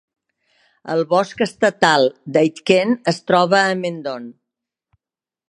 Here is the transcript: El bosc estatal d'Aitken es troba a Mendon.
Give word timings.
El 0.93 1.03
bosc 1.11 1.43
estatal 1.47 2.07
d'Aitken 2.37 2.97
es 3.13 3.21
troba 3.33 3.61
a 3.67 3.79
Mendon. 3.85 4.27